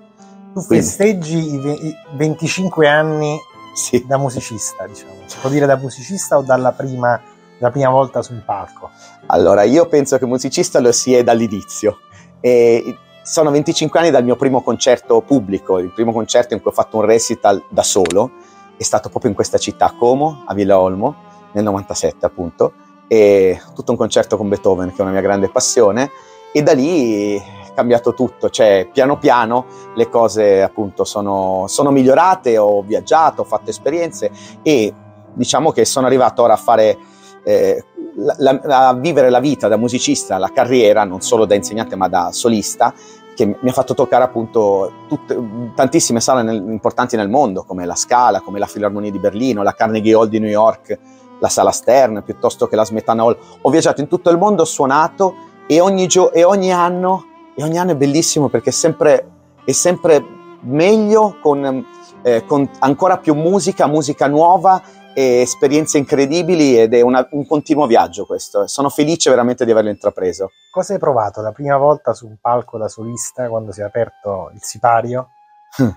Tu 0.54 0.66
quindi. 0.66 0.86
festeggi 0.86 1.56
i 1.56 1.96
25 2.16 2.88
anni 2.88 3.38
sì. 3.74 4.04
da 4.06 4.18
musicista, 4.18 4.86
diciamo. 4.88 5.14
Si 5.26 5.38
può 5.40 5.50
dire 5.50 5.66
da 5.66 5.78
musicista 5.78 6.38
o 6.38 6.42
dalla 6.42 6.72
prima, 6.72 7.20
dalla 7.58 7.72
prima 7.72 7.90
volta 7.90 8.22
sul 8.22 8.44
palco? 8.46 8.90
Allora, 9.28 9.64
io 9.64 9.88
penso 9.88 10.18
che 10.18 10.26
musicista 10.26 10.80
lo 10.80 10.92
si 10.92 11.14
è 11.14 11.24
dall'inizio. 11.24 12.00
E 12.40 12.98
sono 13.24 13.52
25 13.52 14.00
anni 14.00 14.12
dal 14.12 14.24
mio 14.24 14.36
primo 14.36 14.62
concerto 14.62 15.22
pubblico, 15.22 15.80
il 15.80 15.92
primo 15.92 16.12
concerto 16.12 16.54
in 16.54 16.62
cui 16.62 16.72
ho 16.72 16.74
fatto 16.74 16.98
un 16.98 17.06
recital 17.06 17.64
da 17.70 17.84
solo, 17.84 18.32
è 18.76 18.84
stato 18.84 19.10
proprio 19.10 19.30
in 19.30 19.36
questa 19.36 19.58
città, 19.58 19.94
Como, 19.98 20.44
a 20.46 20.54
Villa 20.54 20.78
Olmo, 20.78 21.16
nel 21.54 21.64
97 21.64 22.26
appunto, 22.26 22.74
e 23.08 23.62
tutto 23.74 23.92
un 23.92 23.98
concerto 23.98 24.38
con 24.38 24.50
Beethoven 24.50 24.90
che 24.90 24.98
è 24.98 25.02
una 25.02 25.12
mia 25.12 25.22
grande 25.22 25.50
passione 25.50 26.10
e 26.52 26.62
da 26.64 26.74
lì 26.74 27.42
cambiato 27.74 28.14
tutto, 28.14 28.50
cioè 28.50 28.88
piano 28.92 29.18
piano 29.18 29.66
le 29.96 30.10
cose 30.10 30.62
appunto 30.62 31.04
sono, 31.04 31.66
sono 31.68 31.92
migliorate, 31.92 32.58
ho 32.58 32.82
viaggiato, 32.82 33.42
ho 33.42 33.46
fatto 33.46 33.70
esperienze 33.70 34.32
e 34.62 34.94
diciamo 35.34 35.72
che 35.72 35.86
sono 35.86 36.06
arrivato 36.06 36.42
ora 36.44 36.54
a 36.54 36.58
fare... 36.58 36.98
Eh, 37.44 37.84
la, 38.16 38.36
la, 38.38 38.88
a 38.90 38.94
vivere 38.94 39.32
la 39.32 39.40
vita 39.40 39.68
da 39.68 39.76
musicista, 39.76 40.38
la 40.38 40.52
carriera, 40.54 41.04
non 41.04 41.22
solo 41.22 41.46
da 41.46 41.56
insegnante 41.56 41.96
ma 41.96 42.08
da 42.08 42.30
solista, 42.32 42.94
che 43.34 43.46
mi 43.46 43.70
ha 43.70 43.74
fatto 43.74 43.94
toccare 43.94 44.24
appunto 44.24 44.92
tutte, 45.08 45.38
tantissime 45.76 46.20
sale 46.20 46.44
nel, 46.44 46.58
importanti 46.58 47.16
nel 47.16 47.30
mondo, 47.30 47.64
come 47.64 47.86
la 47.86 47.96
Scala, 47.96 48.42
come 48.42 48.60
la 48.60 48.68
Filarmonia 48.68 49.12
di 49.12 49.20
Berlino, 49.20 49.64
la 49.64 49.74
Carnegie 49.74 50.14
Hall 50.14 50.28
di 50.28 50.40
New 50.40 50.50
York, 50.50 50.98
la 51.40 51.50
Sala 51.50 51.72
Stern, 51.72 52.22
piuttosto 52.24 52.68
che 52.68 52.76
la 52.76 52.86
Smetana 52.86 53.24
Hall. 53.24 53.38
Ho 53.62 53.70
viaggiato 53.70 54.02
in 54.02 54.08
tutto 54.08 54.30
il 54.30 54.38
mondo, 54.38 54.62
ho 54.62 54.66
suonato 54.66 55.36
e 55.68 55.80
ogni, 55.80 56.08
gio- 56.08 56.32
e 56.32 56.44
ogni, 56.44 56.72
anno, 56.72 57.26
e 57.56 57.64
ogni 57.64 57.78
anno 57.78 57.92
è 57.92 57.96
bellissimo 57.96 58.50
perché 58.50 58.70
è 58.70 58.74
sempre, 58.74 59.30
è 59.64 59.72
sempre 59.72 60.24
meglio 60.62 61.38
con, 61.42 61.86
eh, 62.22 62.46
con 62.46 62.70
ancora 62.80 63.18
più 63.18 63.36
musica, 63.36 63.88
musica 63.88 64.28
nuova 64.28 64.82
e 65.14 65.42
esperienze 65.42 65.98
incredibili 66.00 66.80
ed 66.80 66.94
è 66.94 67.02
una, 67.02 67.28
un 67.32 67.46
continuo 67.46 67.86
viaggio 67.86 68.26
questo. 68.26 68.68
Sono 68.68 68.90
felice 68.90 69.30
veramente 69.30 69.66
di 69.66 69.72
averlo 69.72 69.90
intrapreso. 69.90 70.52
Cosa 70.72 70.94
hai 70.94 71.00
provato 71.00 71.42
la 71.42 71.52
prima 71.52 71.78
volta 71.78 72.14
su 72.14 72.26
un 72.26 72.38
palco 72.42 72.78
da 72.78 72.88
solista 72.88 73.48
quando 73.48 73.72
si 73.72 73.82
è 73.82 73.84
aperto 73.84 74.50
il 74.54 74.62
sipario? 74.62 75.30
Hm. 75.78 75.90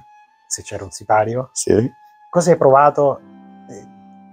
Se 0.47 0.63
c'era 0.63 0.85
un 0.85 0.91
sipario? 0.91 1.51
Sì. 1.53 1.91
Cosa 2.29 2.51
hai 2.51 2.57
provato 2.57 3.19
eh, 3.69 3.87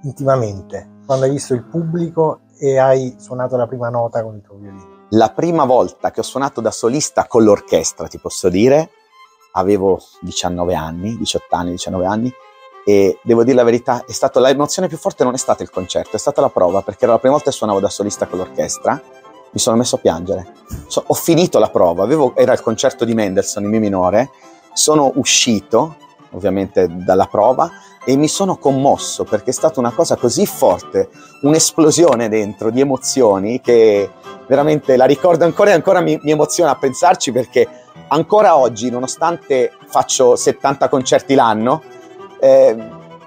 intimamente 0.03 1.01
quando 1.05 1.25
hai 1.25 1.31
visto 1.31 1.53
il 1.53 1.63
pubblico 1.63 2.41
e 2.59 2.77
hai 2.77 3.15
suonato 3.17 3.55
la 3.55 3.67
prima 3.67 3.89
nota 3.89 4.21
con 4.21 4.35
il 4.35 4.41
tuo 4.41 4.57
violino? 4.57 4.92
La 5.15 5.29
prima 5.29 5.63
volta 5.63 6.09
che 6.09 6.21
ho 6.21 6.23
suonato 6.23 6.59
da 6.59 6.71
solista 6.71 7.27
con 7.27 7.43
l'orchestra, 7.43 8.07
ti 8.07 8.17
posso 8.17 8.49
dire, 8.49 8.89
avevo 9.51 10.01
19 10.21 10.73
anni, 10.73 11.15
18 11.17 11.55
anni, 11.55 11.71
19 11.71 12.05
anni, 12.05 12.33
e 12.83 13.19
devo 13.21 13.43
dire 13.43 13.55
la 13.55 13.63
verità, 13.63 14.05
è 14.07 14.11
stata 14.11 14.39
l'emozione 14.39 14.87
più 14.87 14.97
forte 14.97 15.23
non 15.23 15.35
è 15.35 15.37
stata 15.37 15.61
il 15.61 15.69
concerto, 15.69 16.15
è 16.15 16.19
stata 16.19 16.41
la 16.41 16.49
prova, 16.49 16.81
perché 16.81 17.03
era 17.03 17.13
la 17.13 17.19
prima 17.19 17.35
volta 17.35 17.51
che 17.51 17.55
suonavo 17.55 17.79
da 17.79 17.89
solista 17.89 18.25
con 18.25 18.39
l'orchestra, 18.39 18.99
mi 19.51 19.59
sono 19.59 19.77
messo 19.77 19.97
a 19.97 19.99
piangere. 19.99 20.51
So, 20.87 21.03
ho 21.05 21.13
finito 21.13 21.59
la 21.59 21.69
prova, 21.69 22.03
avevo, 22.03 22.35
era 22.35 22.53
il 22.53 22.61
concerto 22.61 23.05
di 23.05 23.13
Mendelssohn 23.13 23.65
in 23.65 23.69
mi 23.69 23.79
minore, 23.79 24.31
sono 24.73 25.11
uscito 25.15 25.97
ovviamente 26.31 26.87
dalla 26.89 27.27
prova 27.27 27.69
e 28.03 28.15
mi 28.15 28.27
sono 28.27 28.57
commosso 28.57 29.23
perché 29.23 29.51
è 29.51 29.53
stata 29.53 29.79
una 29.79 29.91
cosa 29.91 30.15
così 30.15 30.47
forte, 30.47 31.09
un'esplosione 31.41 32.27
dentro 32.29 32.71
di 32.71 32.81
emozioni 32.81 33.61
che 33.61 34.09
veramente 34.53 34.95
la 34.95 35.05
ricordo 35.05 35.45
ancora 35.45 35.71
e 35.71 35.73
ancora 35.73 35.99
mi, 35.99 36.19
mi 36.21 36.29
emoziona 36.29 36.69
a 36.69 36.75
pensarci 36.75 37.31
perché 37.31 37.67
ancora 38.09 38.55
oggi, 38.55 38.91
nonostante 38.91 39.71
faccio 39.87 40.35
70 40.35 40.89
concerti 40.89 41.33
l'anno, 41.33 41.81
eh, 42.39 42.75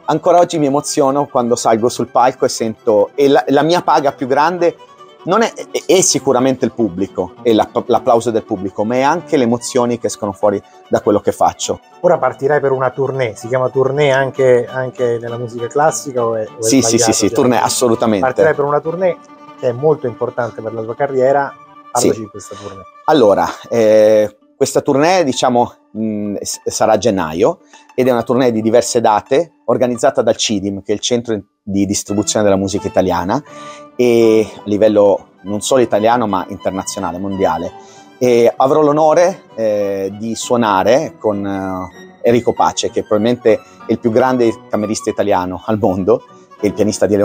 ancora 0.04 0.38
oggi 0.38 0.58
mi 0.58 0.66
emoziono 0.66 1.26
quando 1.26 1.56
salgo 1.56 1.88
sul 1.88 2.06
palco 2.06 2.44
e 2.44 2.48
sento, 2.48 3.10
e 3.16 3.26
la, 3.26 3.44
la 3.48 3.62
mia 3.62 3.82
paga 3.82 4.12
più 4.12 4.28
grande 4.28 4.76
non 5.24 5.42
è, 5.42 5.52
è, 5.52 5.82
è 5.84 6.00
sicuramente 6.00 6.64
il 6.64 6.70
pubblico 6.70 7.34
e 7.42 7.52
l'applauso 7.52 8.30
del 8.30 8.44
pubblico, 8.44 8.84
ma 8.84 8.94
è 8.94 9.00
anche 9.00 9.36
le 9.36 9.42
emozioni 9.42 9.98
che 9.98 10.06
escono 10.06 10.30
fuori 10.30 10.62
da 10.86 11.00
quello 11.00 11.18
che 11.18 11.32
faccio. 11.32 11.80
Ora 12.02 12.18
partirai 12.18 12.60
per 12.60 12.70
una 12.70 12.90
tournée, 12.90 13.34
si 13.34 13.48
chiama 13.48 13.68
tournée 13.68 14.12
anche, 14.12 14.68
anche 14.70 15.18
nella 15.20 15.38
musica 15.38 15.66
classica? 15.66 16.24
O 16.24 16.36
è, 16.36 16.46
o 16.46 16.62
sì, 16.62 16.80
sì, 16.82 16.98
sì, 16.98 17.12
sì, 17.12 17.30
tournée, 17.30 17.58
assolutamente. 17.58 18.24
Partirai 18.24 18.54
per 18.54 18.64
una 18.64 18.80
tournée 18.80 19.16
che 19.58 19.68
è 19.68 19.72
molto 19.72 20.06
importante 20.06 20.60
per 20.62 20.72
la 20.72 20.82
tua 20.82 20.94
carriera, 20.94 21.52
parlaci 21.90 22.14
sì. 22.14 22.20
di 22.20 22.28
questa 22.28 22.54
tournée. 22.54 22.84
Allora, 23.06 23.46
eh, 23.68 24.36
questa 24.56 24.80
tournée, 24.80 25.22
diciamo, 25.24 25.72
mh, 25.92 26.36
sarà 26.40 26.92
a 26.92 26.98
gennaio 26.98 27.60
ed 27.94 28.08
è 28.08 28.10
una 28.10 28.22
tournée 28.22 28.52
di 28.52 28.62
diverse 28.62 29.00
date 29.00 29.52
organizzata 29.66 30.22
dal 30.22 30.36
CIDIM, 30.36 30.82
che 30.82 30.92
è 30.92 30.94
il 30.94 31.00
centro 31.00 31.40
di 31.62 31.84
distribuzione 31.86 32.44
della 32.44 32.56
musica 32.56 32.86
italiana, 32.88 33.42
e 33.96 34.46
a 34.56 34.62
livello 34.64 35.28
non 35.42 35.60
solo 35.60 35.82
italiano 35.82 36.26
ma 36.26 36.44
internazionale, 36.48 37.18
mondiale. 37.18 37.72
E 38.18 38.52
avrò 38.56 38.80
l'onore 38.80 39.42
eh, 39.54 40.10
di 40.18 40.34
suonare 40.34 41.16
con 41.18 41.44
eh, 41.44 42.28
Enrico 42.28 42.52
Pace, 42.54 42.90
che 42.90 43.02
probabilmente 43.02 43.60
è 43.86 43.92
il 43.92 43.98
più 43.98 44.10
grande 44.10 44.52
camerista 44.68 45.10
italiano 45.10 45.62
al 45.66 45.78
mondo, 45.78 46.22
il 46.62 46.72
pianista 46.72 47.06
di 47.06 47.16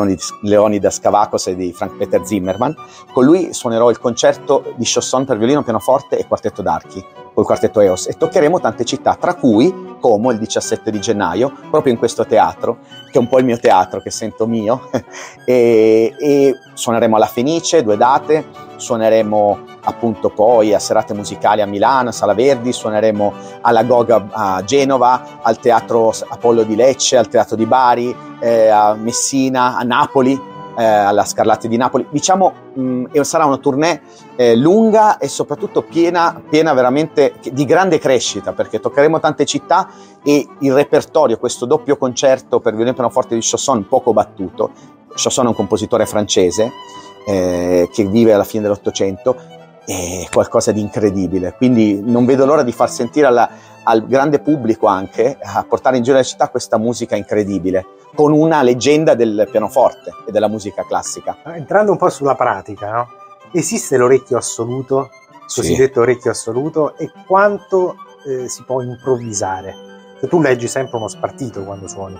Leonidas, 0.41 0.99
Cavacos 0.99 1.47
e 1.47 1.55
di 1.55 1.71
Frank 1.73 1.95
Peter 1.97 2.25
Zimmerman. 2.25 2.75
Con 3.13 3.25
lui 3.25 3.53
suonerò 3.53 3.89
il 3.89 3.99
concerto 3.99 4.73
di 4.75 4.83
Chausson 4.85 5.25
per 5.25 5.37
violino, 5.37 5.63
pianoforte 5.63 6.17
e 6.17 6.27
quartetto 6.27 6.61
d'archi 6.61 7.03
col 7.33 7.45
quartetto 7.45 7.79
EOS 7.79 8.07
e 8.07 8.13
toccheremo 8.13 8.59
tante 8.59 8.83
città, 8.83 9.15
tra 9.15 9.35
cui 9.35 9.89
Como 10.01 10.31
il 10.31 10.39
17 10.39 10.91
di 10.91 10.99
gennaio, 10.99 11.53
proprio 11.69 11.93
in 11.93 11.99
questo 11.99 12.25
teatro, 12.25 12.79
che 13.09 13.17
è 13.17 13.17
un 13.17 13.29
po' 13.29 13.39
il 13.39 13.45
mio 13.45 13.57
teatro 13.57 14.01
che 14.01 14.09
sento 14.09 14.47
mio, 14.47 14.89
e, 15.45 16.13
e 16.19 16.55
suoneremo 16.73 17.15
alla 17.15 17.27
Fenice, 17.27 17.83
due 17.83 17.95
date, 17.95 18.45
suoneremo 18.75 19.69
appunto 19.83 20.29
poi 20.29 20.73
a 20.73 20.79
serate 20.79 21.13
musicali 21.13 21.61
a 21.61 21.65
Milano, 21.65 22.09
a 22.09 22.11
Sala 22.11 22.33
Verdi, 22.33 22.73
suoneremo 22.73 23.33
alla 23.61 23.83
Goga 23.83 24.27
a 24.31 24.63
Genova, 24.63 25.39
al 25.41 25.59
Teatro 25.59 26.11
Apollo 26.27 26.63
di 26.63 26.75
Lecce, 26.75 27.17
al 27.17 27.27
Teatro 27.27 27.55
di 27.55 27.65
Bari, 27.65 28.15
eh, 28.39 28.67
a 28.67 28.95
Messina, 28.95 29.77
a 29.77 29.83
Napoli, 29.83 30.39
eh, 30.77 30.83
alla 30.83 31.25
Scarlatti 31.25 31.67
di 31.67 31.77
Napoli. 31.77 32.07
Diciamo, 32.09 32.53
mh, 32.73 33.21
sarà 33.21 33.45
una 33.45 33.57
tournée 33.57 34.01
eh, 34.35 34.55
lunga 34.55 35.17
e 35.17 35.27
soprattutto 35.27 35.81
piena, 35.83 36.41
piena 36.49 36.73
veramente 36.73 37.33
di 37.51 37.65
grande 37.65 37.99
crescita, 37.99 38.53
perché 38.53 38.79
toccheremo 38.79 39.19
tante 39.19 39.45
città 39.45 39.89
e 40.23 40.47
il 40.59 40.73
repertorio, 40.73 41.37
questo 41.37 41.65
doppio 41.65 41.97
concerto 41.97 42.59
per 42.59 42.73
violino 42.73 42.93
pianoforte 42.93 43.35
di 43.35 43.41
Chausson, 43.41 43.87
poco 43.87 44.13
battuto. 44.13 44.71
Chausson 45.13 45.45
è 45.45 45.49
un 45.49 45.55
compositore 45.55 46.05
francese 46.05 46.71
eh, 47.27 47.89
che 47.91 48.05
vive 48.05 48.33
alla 48.33 48.43
fine 48.43 48.63
dell'Ottocento, 48.63 49.35
è 49.85 50.27
qualcosa 50.31 50.71
di 50.71 50.79
incredibile. 50.79 51.53
Quindi 51.57 52.01
non 52.03 52.25
vedo 52.25 52.45
l'ora 52.45 52.63
di 52.63 52.71
far 52.71 52.89
sentire 52.89 53.27
alla, 53.27 53.49
al 53.83 54.05
grande 54.05 54.39
pubblico 54.39 54.87
anche, 54.87 55.37
a 55.41 55.65
portare 55.67 55.97
in 55.97 56.03
giro 56.03 56.17
la 56.17 56.23
città 56.23 56.49
questa 56.49 56.77
musica 56.77 57.15
incredibile 57.15 57.85
con 58.13 58.33
una 58.33 58.61
leggenda 58.61 59.15
del 59.15 59.47
pianoforte 59.49 60.13
e 60.25 60.31
della 60.31 60.47
musica 60.47 60.85
classica. 60.85 61.37
Entrando 61.45 61.91
un 61.91 61.97
po' 61.97 62.09
sulla 62.09 62.35
pratica, 62.35 62.91
no? 62.91 63.07
esiste 63.51 63.97
l'orecchio 63.97 64.37
assoluto, 64.37 65.09
cosiddetto 65.53 65.93
sì. 65.93 65.99
orecchio 65.99 66.31
assoluto, 66.31 66.97
e 66.97 67.11
quanto 67.25 67.95
eh, 68.25 68.47
si 68.47 68.63
può 68.63 68.81
improvvisare? 68.81 69.75
Se 70.19 70.27
tu 70.27 70.39
leggi 70.39 70.67
sempre 70.67 70.97
uno 70.97 71.07
spartito 71.07 71.63
quando 71.63 71.87
suoni, 71.87 72.17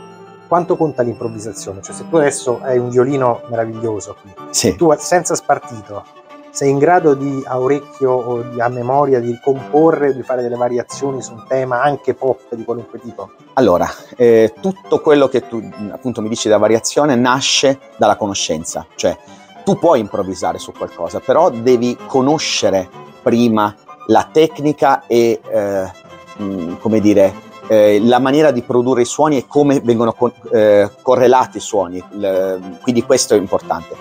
quanto 0.48 0.76
conta 0.76 1.04
l'improvvisazione? 1.04 1.82
Cioè 1.82 1.96
se 1.96 2.10
tu 2.10 2.18
adesso 2.18 2.60
hai 2.62 2.78
un 2.78 2.90
violino 2.90 3.42
meraviglioso 3.48 4.16
qui, 4.22 4.34
sì. 4.50 4.76
tu 4.76 4.94
senza 4.98 5.36
spartito 5.36 6.04
sei 6.52 6.70
in 6.70 6.78
grado 6.78 7.14
di 7.14 7.42
a 7.46 7.60
orecchio 7.60 8.12
o 8.12 8.42
di, 8.42 8.60
a 8.60 8.68
memoria 8.68 9.20
di 9.20 9.40
comporre, 9.42 10.14
di 10.14 10.22
fare 10.22 10.42
delle 10.42 10.58
variazioni 10.58 11.22
su 11.22 11.34
un 11.34 11.46
tema 11.48 11.82
anche 11.82 12.14
pop 12.14 12.54
di 12.54 12.64
qualunque 12.64 13.00
tipo? 13.00 13.32
Allora, 13.54 13.90
eh, 14.18 14.54
tutto 14.62 15.00
quello 15.00 15.28
che 15.28 15.48
tu 15.48 15.62
appunto 15.92 16.22
mi 16.22 16.30
dici 16.30 16.50
da 16.50 16.58
variazione 16.58 17.16
nasce 17.16 17.80
dalla 17.98 18.18
conoscenza, 18.18 18.86
cioè 18.96 19.18
tu 19.64 19.78
puoi 19.78 20.00
improvvisare 20.00 20.60
su 20.60 20.72
qualcosa, 20.72 21.20
però 21.20 21.50
devi 21.50 21.98
conoscere 22.08 22.90
prima 23.22 23.74
la 24.08 24.28
tecnica 24.32 25.06
e 25.08 25.40
eh, 25.50 25.92
mh, 26.38 26.80
come 26.80 27.00
dire 27.00 27.34
eh, 27.68 28.02
la 28.04 28.20
maniera 28.20 28.52
di 28.52 28.64
produrre 28.64 29.04
i 29.04 29.06
suoni 29.06 29.38
e 29.38 29.48
come 29.48 29.80
vengono 29.80 30.12
co- 30.14 30.34
eh, 30.52 30.90
correlati 31.02 31.58
i 31.58 31.62
suoni, 31.62 32.04
L- 32.12 32.80
quindi 32.82 33.04
questo 33.04 33.36
è 33.36 33.38
importante. 33.38 33.96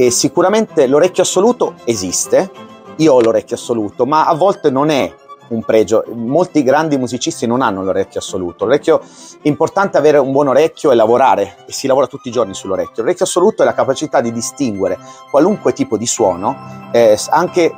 E 0.00 0.12
sicuramente 0.12 0.86
l'orecchio 0.86 1.24
assoluto 1.24 1.74
esiste, 1.82 2.48
io 2.98 3.14
ho 3.14 3.20
l'orecchio 3.20 3.56
assoluto, 3.56 4.06
ma 4.06 4.26
a 4.26 4.34
volte 4.36 4.70
non 4.70 4.90
è 4.90 5.12
un 5.48 5.64
pregio. 5.64 6.04
Molti 6.14 6.62
grandi 6.62 6.96
musicisti 6.96 7.48
non 7.48 7.62
hanno 7.62 7.82
l'orecchio 7.82 8.20
assoluto. 8.20 8.64
L'orecchio 8.64 9.00
è 9.00 9.48
importante 9.48 9.98
avere 9.98 10.18
un 10.18 10.30
buon 10.30 10.46
orecchio 10.46 10.92
e 10.92 10.94
lavorare, 10.94 11.56
e 11.66 11.72
si 11.72 11.88
lavora 11.88 12.06
tutti 12.06 12.28
i 12.28 12.30
giorni 12.30 12.54
sull'orecchio. 12.54 13.02
L'orecchio 13.02 13.24
assoluto 13.24 13.62
è 13.62 13.64
la 13.64 13.74
capacità 13.74 14.20
di 14.20 14.30
distinguere 14.30 14.96
qualunque 15.32 15.72
tipo 15.72 15.96
di 15.96 16.06
suono, 16.06 16.54
eh, 16.92 17.18
anche 17.30 17.72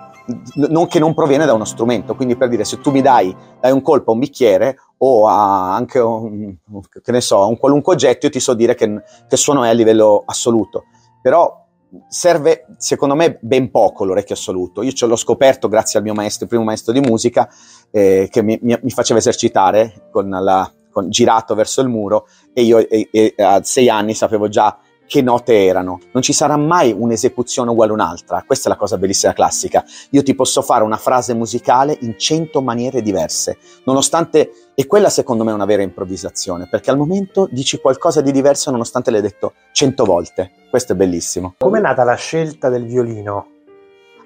non, 0.57 0.89
che 0.89 0.99
non 0.99 1.15
proviene 1.15 1.47
da 1.47 1.55
uno 1.55 1.65
strumento. 1.65 2.15
Quindi, 2.15 2.37
per 2.37 2.51
dire, 2.51 2.67
se 2.67 2.83
tu 2.83 2.91
mi 2.91 3.01
dai, 3.01 3.35
dai 3.59 3.73
un 3.73 3.81
colpo 3.81 4.11
a 4.11 4.13
un 4.13 4.21
bicchiere 4.21 4.77
o 4.99 5.27
a 5.27 5.75
anche 5.75 5.99
un, 5.99 6.55
che 7.03 7.13
ne 7.13 7.23
so, 7.23 7.49
un 7.49 7.57
qualunque 7.57 7.95
oggetto, 7.95 8.27
io 8.27 8.33
ti 8.33 8.41
so 8.41 8.53
dire 8.53 8.75
che, 8.75 9.03
che 9.27 9.37
suono 9.39 9.65
è 9.65 9.71
a 9.71 9.73
livello 9.73 10.23
assoluto. 10.27 10.85
Però 11.23 11.60
serve 12.09 12.67
secondo 12.77 13.15
me 13.15 13.39
ben 13.41 13.71
poco 13.71 14.05
l'orecchio 14.05 14.35
assoluto. 14.35 14.83
Io 14.83 14.93
ce 14.93 15.07
l'ho 15.07 15.17
scoperto 15.17 15.69
grazie 15.69 15.99
al 15.99 16.05
mio 16.05 16.15
maestro, 16.15 16.47
primo 16.47 16.65
maestro 16.65 16.93
di 16.93 17.01
musica, 17.01 17.49
eh, 17.91 18.29
che 18.31 18.43
mi, 18.43 18.59
mi, 18.63 18.79
mi, 18.81 18.91
faceva 18.91 19.19
esercitare 19.19 20.09
con 20.11 20.29
la, 20.29 20.71
con, 20.91 21.11
girato 21.11 21.55
verso 21.55 21.81
il 21.81 21.89
muro 21.89 22.27
e 22.53 22.63
io 22.63 22.79
e, 22.79 23.09
e, 23.11 23.35
a 23.37 23.63
sei 23.63 23.89
anni 23.89 24.15
sapevo 24.15 24.49
già 24.49 24.79
che 25.11 25.23
note 25.23 25.67
erano. 25.67 25.99
Non 26.13 26.23
ci 26.23 26.33
sarà 26.33 26.57
mai 26.57 26.95
un'esecuzione 26.97 27.69
uguale 27.69 27.91
a 27.91 27.95
un'altra. 27.95 28.45
Questa 28.47 28.69
è 28.69 28.71
la 28.71 28.79
cosa 28.79 28.97
bellissima 28.97 29.33
classica. 29.33 29.85
Io 30.11 30.23
ti 30.23 30.37
posso 30.37 30.63
fare 30.63 30.85
una 30.85 30.99
frase 30.99 31.35
musicale 31.35 31.99
in 32.03 32.17
cento 32.17 32.63
maniere 32.63 33.03
diverse, 33.03 33.59
nonostante, 33.87 34.53
e 34.73 34.87
quella 34.87 35.09
secondo 35.09 35.43
me 35.43 35.51
è 35.51 35.55
una 35.55 35.65
vera 35.65 35.83
improvvisazione, 35.83 36.69
perché 36.71 36.93
al 36.93 36.97
momento 36.97 37.49
dici 37.51 37.81
qualcosa 37.81 38.21
di 38.21 38.31
diverso 38.31 38.71
nonostante 38.71 39.11
l'hai 39.11 39.21
detto 39.21 39.55
cento 39.73 40.05
volte. 40.05 40.53
Questo 40.71 40.93
è 40.93 40.95
bellissimo. 40.95 41.55
Com'è 41.59 41.81
nata 41.81 42.05
la 42.05 42.15
scelta 42.15 42.69
del 42.69 42.87
violino? 42.87 43.49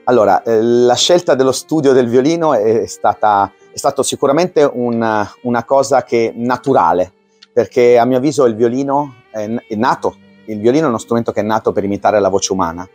Allora, 0.04 0.42
eh, 0.42 0.60
la 0.60 0.96
scelta 0.96 1.34
dello 1.34 1.52
studio 1.52 1.94
del 1.94 2.08
violino 2.10 2.52
è 2.52 2.84
stata 2.84 3.50
è 3.72 3.78
stato 3.78 4.02
sicuramente 4.02 4.62
una, 4.70 5.26
una 5.44 5.64
cosa 5.64 6.02
che 6.04 6.30
naturale, 6.36 7.10
perché 7.54 7.96
a 7.96 8.04
mio 8.04 8.18
avviso 8.18 8.44
il 8.44 8.54
violino 8.54 9.14
è, 9.30 9.48
è 9.66 9.74
nato 9.76 10.16
il 10.46 10.60
violino 10.60 10.86
è 10.86 10.88
uno 10.88 10.98
strumento 10.98 11.32
che 11.32 11.40
è 11.40 11.44
nato 11.44 11.72
per 11.72 11.84
imitare 11.84 12.20
la 12.20 12.28
voce 12.28 12.52
umana 12.52 12.88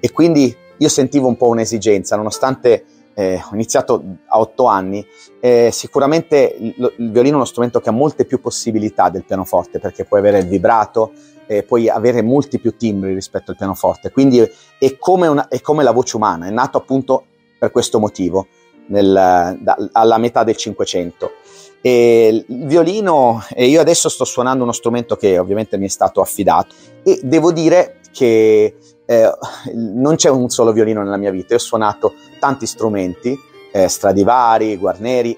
e 0.00 0.10
quindi 0.10 0.54
io 0.76 0.88
sentivo 0.88 1.28
un 1.28 1.36
po' 1.36 1.48
un'esigenza, 1.48 2.16
nonostante 2.16 2.84
eh, 3.14 3.42
ho 3.44 3.54
iniziato 3.54 4.02
a 4.26 4.38
otto 4.38 4.64
anni, 4.64 5.06
eh, 5.40 5.70
sicuramente 5.72 6.56
il, 6.58 6.74
il, 6.96 7.10
violino 7.10 7.34
è 7.34 7.36
uno 7.36 7.44
strumento 7.44 7.80
che 7.80 7.90
ha 7.90 7.92
molte 7.92 8.24
più 8.24 8.40
possibilità 8.40 9.10
del 9.10 9.24
pianoforte 9.24 9.78
perché 9.78 10.04
puoi 10.04 10.20
avere 10.20 10.38
il 10.38 10.46
vibrato, 10.46 11.12
eh, 11.46 11.62
puoi 11.64 11.88
avere 11.88 12.22
molti 12.22 12.58
più 12.58 12.76
timbri 12.76 13.12
rispetto 13.12 13.50
al 13.50 13.56
pianoforte, 13.56 14.10
quindi 14.10 14.40
è 14.78 14.96
come, 14.98 15.26
una, 15.26 15.48
è 15.48 15.60
come 15.60 15.82
la 15.82 15.92
voce 15.92 16.16
umana, 16.16 16.46
è 16.46 16.50
nato 16.50 16.78
appunto 16.78 17.24
per 17.58 17.70
questo 17.70 17.98
motivo, 17.98 18.46
nel, 18.86 19.58
da, 19.60 19.76
alla 19.92 20.18
metà 20.18 20.44
del 20.44 20.56
Cinquecento. 20.56 21.32
E 21.82 22.44
il 22.46 22.66
violino, 22.66 23.42
e 23.54 23.66
io 23.66 23.80
adesso 23.80 24.10
sto 24.10 24.24
suonando 24.24 24.64
uno 24.64 24.72
strumento 24.72 25.16
che 25.16 25.38
ovviamente 25.38 25.78
mi 25.78 25.86
è 25.86 25.88
stato 25.88 26.20
affidato 26.20 26.74
e 27.02 27.20
devo 27.22 27.52
dire 27.52 28.00
che 28.12 28.76
eh, 29.06 29.32
non 29.74 30.16
c'è 30.16 30.28
un 30.30 30.48
solo 30.50 30.72
violino 30.72 31.02
nella 31.02 31.16
mia 31.16 31.30
vita, 31.30 31.54
io 31.54 31.56
ho 31.56 31.62
suonato 31.62 32.14
tanti 32.38 32.66
strumenti, 32.66 33.36
eh, 33.72 33.88
Stradivari, 33.88 34.76
Guarneri, 34.76 35.36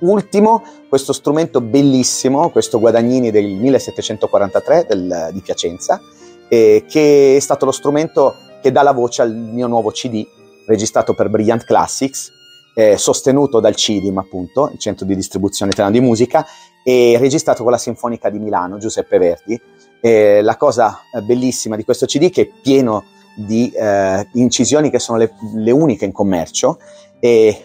ultimo 0.00 0.62
questo 0.88 1.12
strumento 1.12 1.60
bellissimo, 1.60 2.50
questo 2.50 2.78
Guadagnini 2.78 3.30
del 3.30 3.46
1743 3.46 4.86
del, 4.88 5.30
di 5.32 5.40
Piacenza, 5.40 6.00
eh, 6.48 6.84
che 6.88 7.36
è 7.36 7.40
stato 7.40 7.64
lo 7.64 7.72
strumento 7.72 8.34
che 8.62 8.70
dà 8.70 8.82
la 8.82 8.92
voce 8.92 9.22
al 9.22 9.34
mio 9.34 9.66
nuovo 9.66 9.90
CD 9.90 10.24
registrato 10.66 11.14
per 11.14 11.28
Brilliant 11.28 11.64
Classics, 11.64 12.30
eh, 12.74 12.96
sostenuto 12.96 13.60
dal 13.60 13.74
CIDIM, 13.74 14.18
appunto, 14.18 14.70
il 14.72 14.78
centro 14.78 15.06
di 15.06 15.14
distribuzione 15.14 15.70
italiano 15.72 15.98
di 15.98 16.04
musica, 16.04 16.44
e 16.82 17.16
registrato 17.18 17.62
con 17.62 17.72
la 17.72 17.78
Sinfonica 17.78 18.30
di 18.30 18.38
Milano, 18.38 18.78
Giuseppe 18.78 19.18
Verdi. 19.18 19.60
Eh, 20.06 20.42
la 20.42 20.58
cosa 20.58 21.00
bellissima 21.24 21.76
di 21.76 21.84
questo 21.84 22.04
CD 22.04 22.24
è 22.24 22.30
che 22.30 22.42
è 22.42 22.46
pieno 22.46 23.04
di 23.34 23.70
eh, 23.70 24.28
incisioni 24.34 24.90
che 24.90 24.98
sono 24.98 25.16
le, 25.16 25.32
le 25.54 25.70
uniche 25.70 26.04
in 26.04 26.12
commercio 26.12 26.78
e 27.18 27.64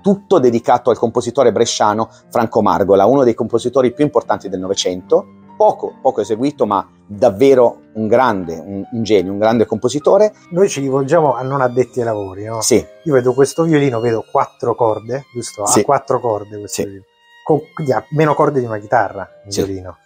tutto 0.00 0.38
dedicato 0.38 0.88
al 0.88 0.96
compositore 0.96 1.52
bresciano 1.52 2.08
Franco 2.30 2.62
Margola, 2.62 3.04
uno 3.04 3.22
dei 3.22 3.34
compositori 3.34 3.92
più 3.92 4.02
importanti 4.02 4.48
del 4.48 4.60
Novecento, 4.60 5.26
poco, 5.58 5.92
poco 6.00 6.22
eseguito, 6.22 6.64
ma 6.64 6.88
davvero 7.06 7.80
un 7.96 8.06
grande, 8.06 8.54
un, 8.54 8.82
un, 8.90 9.02
genio, 9.02 9.32
un 9.32 9.38
grande 9.38 9.66
compositore. 9.66 10.32
Noi 10.52 10.70
ci 10.70 10.80
rivolgiamo 10.80 11.34
a 11.34 11.42
non 11.42 11.60
addetti 11.60 11.98
ai 11.98 12.06
lavori, 12.06 12.44
no? 12.44 12.62
Sì. 12.62 12.82
Io 13.04 13.12
vedo 13.12 13.34
questo 13.34 13.64
violino, 13.64 14.00
vedo 14.00 14.24
quattro 14.32 14.74
corde, 14.74 15.24
giusto? 15.34 15.66
Sì. 15.66 15.80
Ha 15.80 15.84
quattro 15.84 16.18
corde 16.18 16.58
questo 16.58 16.80
Sì. 16.80 16.82
violino. 16.84 17.04
Con- 17.44 17.60
quindi 17.74 17.92
ha 17.92 18.02
meno 18.12 18.34
corde 18.34 18.60
di 18.60 18.64
una 18.64 18.78
chitarra, 18.78 19.28
il 19.44 19.52
Sì. 19.52 19.62
violino. 19.64 19.96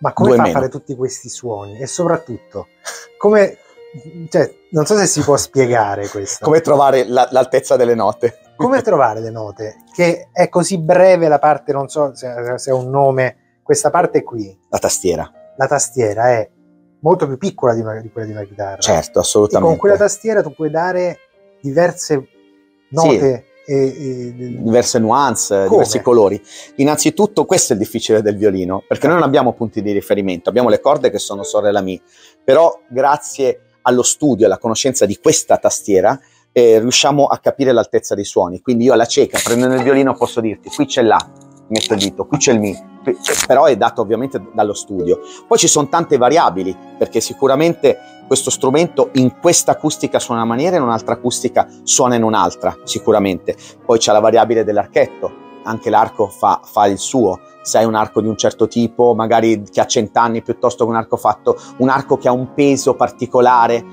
Sì. 0.00 0.06
Ma 0.06 0.12
come 0.12 0.34
fa 0.34 0.40
a 0.42 0.46
meno. 0.46 0.58
fare 0.58 0.68
tutti 0.70 0.96
questi 0.96 1.28
suoni? 1.28 1.78
E 1.78 1.86
soprattutto, 1.86 2.68
come... 3.18 3.56
Cioè, 4.28 4.54
non 4.70 4.86
so 4.86 4.96
se 4.96 5.06
si 5.06 5.20
può 5.20 5.36
spiegare 5.36 6.06
questo. 6.08 6.44
Come 6.44 6.60
trovare 6.60 7.04
la- 7.08 7.26
l'altezza 7.32 7.76
delle 7.76 7.94
note? 7.96 8.38
Come 8.56 8.80
trovare 8.82 9.18
le 9.20 9.30
note? 9.30 9.82
Che 9.92 10.28
è 10.32 10.48
così 10.48 10.78
breve 10.78 11.26
la 11.28 11.38
parte, 11.40 11.72
non 11.72 11.88
so 11.88 12.14
se, 12.14 12.32
se 12.56 12.70
è 12.70 12.72
un 12.72 12.88
nome, 12.88 13.58
questa 13.64 13.90
parte 13.90 14.22
qui, 14.22 14.56
La 14.68 14.78
tastiera, 14.78 15.28
la 15.56 15.66
tastiera 15.66 16.28
è 16.30 16.48
molto 17.00 17.26
più 17.26 17.36
piccola 17.36 17.74
di, 17.74 17.80
una- 17.80 18.00
di 18.00 18.10
quella 18.12 18.26
di 18.28 18.32
una 18.32 18.44
chitarra. 18.44 18.78
certo, 18.80 19.18
E 19.18 19.22
assolutamente. 19.22 19.68
con 19.68 19.76
quella 19.80 19.96
tastiera 19.96 20.40
tu 20.40 20.54
puoi 20.54 20.70
dare 20.70 21.18
diverse 21.60 22.28
note 22.90 23.44
e, 23.64 23.74
e- 23.74 24.34
diverse 24.62 24.98
nuance, 24.98 25.54
Come? 25.54 25.68
diversi 25.68 26.00
colori. 26.00 26.40
Innanzitutto, 26.76 27.44
questo 27.44 27.72
è 27.72 27.76
il 27.76 27.82
difficile 27.82 28.22
del 28.22 28.36
violino, 28.36 28.82
perché 28.86 29.06
noi 29.06 29.16
non 29.16 29.24
abbiamo 29.24 29.52
punti 29.52 29.82
di 29.82 29.92
riferimento, 29.92 30.48
abbiamo 30.48 30.68
le 30.68 30.80
corde 30.80 31.10
che 31.10 31.18
sono 31.18 31.42
sorelle 31.42 31.72
la 31.72 31.80
mi, 31.80 32.00
però 32.42 32.80
grazie 32.88 33.60
allo 33.82 34.02
studio, 34.02 34.46
alla 34.46 34.58
conoscenza 34.58 35.06
di 35.06 35.18
questa 35.18 35.56
tastiera, 35.56 36.18
eh, 36.52 36.80
riusciamo 36.80 37.26
a 37.26 37.38
capire 37.38 37.72
l'altezza 37.72 38.14
dei 38.14 38.24
suoni. 38.24 38.60
Quindi 38.60 38.84
io 38.84 38.92
alla 38.92 39.06
cieca, 39.06 39.38
prendendo 39.42 39.76
il 39.76 39.82
violino, 39.82 40.14
posso 40.14 40.40
dirti, 40.40 40.68
qui 40.68 40.86
c'è 40.86 41.02
la, 41.02 41.18
metto 41.68 41.94
il 41.94 42.00
dito, 42.00 42.26
qui 42.26 42.38
c'è 42.38 42.52
il 42.52 42.60
mi, 42.60 42.76
però 43.46 43.64
è 43.64 43.76
dato 43.76 44.02
ovviamente 44.02 44.42
dallo 44.52 44.74
studio. 44.74 45.20
Poi 45.46 45.58
ci 45.58 45.68
sono 45.68 45.88
tante 45.88 46.16
variabili, 46.16 46.76
perché 46.98 47.20
sicuramente 47.20 47.96
questo 48.30 48.50
strumento 48.50 49.10
in 49.14 49.40
questa 49.40 49.72
acustica 49.72 50.20
suona 50.20 50.42
in 50.42 50.46
una 50.46 50.54
maniera 50.54 50.76
e 50.76 50.78
in 50.78 50.84
un'altra 50.84 51.14
acustica 51.14 51.66
suona 51.82 52.14
in 52.14 52.22
un'altra, 52.22 52.76
sicuramente. 52.84 53.56
Poi 53.84 53.98
c'è 53.98 54.12
la 54.12 54.20
variabile 54.20 54.62
dell'archetto, 54.62 55.32
anche 55.64 55.90
l'arco 55.90 56.28
fa, 56.28 56.60
fa 56.62 56.86
il 56.86 56.98
suo. 56.98 57.40
Se 57.62 57.78
hai 57.78 57.84
un 57.84 57.96
arco 57.96 58.20
di 58.20 58.28
un 58.28 58.36
certo 58.36 58.68
tipo, 58.68 59.16
magari 59.16 59.64
che 59.68 59.80
ha 59.80 59.86
cent'anni, 59.86 60.42
piuttosto 60.42 60.84
che 60.84 60.90
un 60.90 60.96
arco 60.96 61.16
fatto, 61.16 61.56
un 61.78 61.88
arco 61.88 62.18
che 62.18 62.28
ha 62.28 62.32
un 62.32 62.54
peso 62.54 62.94
particolare, 62.94 63.84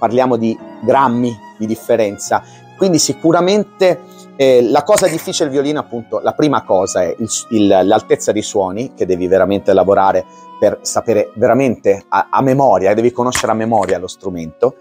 parliamo 0.00 0.34
di 0.34 0.58
grammi 0.82 1.38
di 1.56 1.66
differenza. 1.66 2.42
Quindi 2.76 2.98
sicuramente 2.98 4.00
eh, 4.38 4.68
la 4.68 4.82
cosa 4.82 5.06
difficile 5.06 5.48
del 5.48 5.60
violino, 5.60 5.78
appunto, 5.80 6.18
la 6.18 6.32
prima 6.32 6.62
cosa 6.62 7.02
è 7.02 7.14
il- 7.18 7.28
il- 7.50 7.80
l'altezza 7.84 8.32
dei 8.32 8.42
suoni, 8.42 8.92
che 8.94 9.06
devi 9.06 9.28
veramente 9.28 9.72
lavorare 9.72 10.26
per 10.58 10.78
sapere 10.82 11.32
veramente 11.34 12.04
a, 12.08 12.28
a 12.30 12.42
memoria, 12.42 12.94
devi 12.94 13.12
conoscere 13.12 13.52
a 13.52 13.54
memoria 13.54 13.98
lo 13.98 14.06
strumento, 14.06 14.76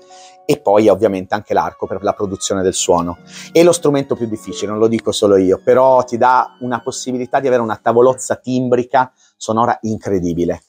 e 0.45 0.59
poi 0.59 0.87
ovviamente 0.89 1.33
anche 1.33 1.53
l'arco 1.53 1.87
per 1.87 2.03
la 2.03 2.13
produzione 2.13 2.61
del 2.61 2.73
suono. 2.73 3.17
È 3.51 3.63
lo 3.63 3.71
strumento 3.71 4.15
più 4.15 4.27
difficile, 4.27 4.69
non 4.71 4.79
lo 4.79 4.87
dico 4.87 5.11
solo 5.11 5.37
io, 5.37 5.59
però 5.63 6.03
ti 6.03 6.17
dà 6.17 6.55
una 6.59 6.81
possibilità 6.81 7.39
di 7.39 7.47
avere 7.47 7.61
una 7.61 7.79
tavolozza 7.81 8.35
timbrica 8.35 9.11
sonora 9.35 9.77
incredibile. 9.81 10.61